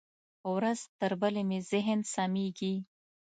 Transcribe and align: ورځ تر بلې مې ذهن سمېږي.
ورځ 0.53 0.79
تر 0.99 1.11
بلې 1.21 1.43
مې 1.49 1.59
ذهن 1.71 1.99
سمېږي. 2.13 2.75